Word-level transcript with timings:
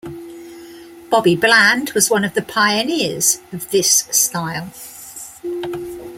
Bobby 1.11 1.35
Bland 1.35 1.91
was 1.91 2.09
one 2.09 2.23
of 2.23 2.33
the 2.33 2.41
pioneers 2.41 3.39
of 3.53 3.69
this 3.69 4.07
style. 4.09 4.71